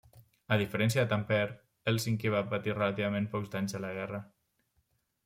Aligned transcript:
A 0.53 0.55
diferència 0.59 1.01
de 1.03 1.09
Tampere, 1.11 1.53
Hèlsinki 1.91 2.31
va 2.37 2.41
patir 2.55 2.75
relativament 2.79 3.29
pocs 3.35 3.53
danys 3.57 3.77
a 3.81 3.83
la 3.85 3.93
guerra. 3.99 4.23